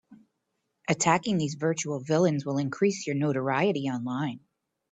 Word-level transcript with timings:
Attacking 0.89 1.37
these 1.37 1.53
virtual 1.53 1.99
villains 1.99 2.43
will 2.43 2.57
increase 2.57 3.05
your 3.05 3.15
notoriety 3.15 3.83
online. 3.87 4.39